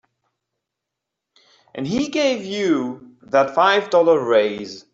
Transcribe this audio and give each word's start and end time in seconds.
And 1.75 1.85
he 1.85 2.07
gave 2.09 2.43
you 2.43 3.17
that 3.21 3.53
five 3.53 3.91
dollar 3.91 4.19
raise. 4.19 4.85